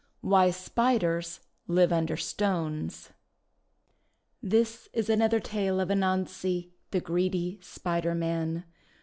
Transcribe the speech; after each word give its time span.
WHY 0.21 0.49
SPIDERS 0.49 1.41
LIVE 1.67 1.91
UNDER 1.93 2.17
STONES 2.17 3.11
THIS 4.41 4.89
is 4.93 5.11
another 5.11 5.39
tale 5.39 5.79
of 5.79 5.89
Anansi, 5.89 6.71
the 6.89 6.99
greedy 6.99 7.59
Spider 7.61 8.15
Man. 8.15 8.63